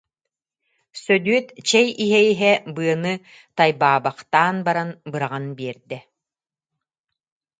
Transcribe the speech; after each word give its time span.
Сөдүөт 1.01 1.47
чэй 1.69 1.87
иһэ-иһэ 2.03 2.51
быаны 2.75 3.13
тайбаабахтаан 3.57 4.55
баран 4.67 4.89
быраҕан 5.11 5.45
биэрэр 5.57 6.03